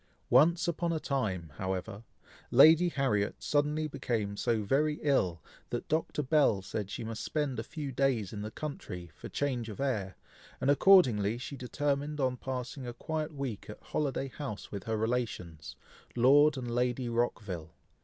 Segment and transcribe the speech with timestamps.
[0.31, 2.03] Once upon a time, however,
[2.49, 6.23] Lady Harriet suddenly became so very ill, that Dr.
[6.23, 10.15] Bell said she must spend a few days in the country, for change of air,
[10.59, 15.75] and accordingly she determined on passing a quiet week at Holiday House with her relations,
[16.15, 17.75] Lord and Lady Rockville.